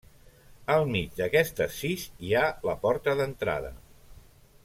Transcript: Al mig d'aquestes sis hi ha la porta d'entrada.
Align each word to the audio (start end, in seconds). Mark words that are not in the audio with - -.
Al 0.75 0.87
mig 0.95 1.19
d'aquestes 1.19 1.75
sis 1.83 2.07
hi 2.29 2.33
ha 2.39 2.47
la 2.69 2.77
porta 2.87 3.17
d'entrada. 3.21 3.73